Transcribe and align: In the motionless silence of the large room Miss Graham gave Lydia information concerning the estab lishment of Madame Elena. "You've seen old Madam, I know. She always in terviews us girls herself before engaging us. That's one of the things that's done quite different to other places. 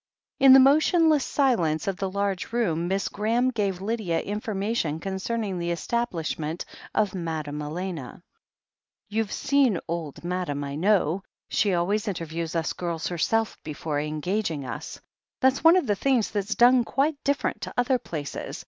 In 0.39 0.53
the 0.53 0.59
motionless 0.59 1.23
silence 1.23 1.87
of 1.87 1.97
the 1.97 2.09
large 2.09 2.51
room 2.51 2.87
Miss 2.87 3.07
Graham 3.07 3.51
gave 3.51 3.81
Lydia 3.81 4.19
information 4.21 4.99
concerning 4.99 5.59
the 5.59 5.69
estab 5.69 6.09
lishment 6.09 6.65
of 6.95 7.13
Madame 7.13 7.61
Elena. 7.61 8.23
"You've 9.09 9.31
seen 9.31 9.79
old 9.87 10.23
Madam, 10.23 10.63
I 10.63 10.73
know. 10.73 11.21
She 11.49 11.75
always 11.75 12.07
in 12.07 12.15
terviews 12.15 12.55
us 12.55 12.73
girls 12.73 13.09
herself 13.09 13.59
before 13.63 13.99
engaging 13.99 14.65
us. 14.65 14.99
That's 15.39 15.63
one 15.63 15.75
of 15.75 15.85
the 15.85 15.93
things 15.95 16.31
that's 16.31 16.55
done 16.55 16.83
quite 16.83 17.23
different 17.23 17.61
to 17.61 17.73
other 17.77 17.99
places. 17.99 18.59